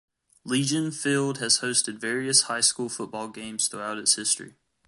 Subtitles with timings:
[0.45, 4.55] Legion Field has hosted various high school football games throughout its history.